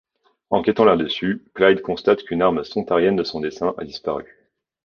Enquêtant 0.49 0.83
là 0.83 0.97
dessus, 0.97 1.45
Clyde 1.53 1.83
constate 1.83 2.23
qu'une 2.23 2.41
arme 2.41 2.63
Sontarienne 2.63 3.15
de 3.15 3.23
son 3.23 3.39
dessin 3.39 3.75
a 3.77 3.85
disparu. 3.85 4.25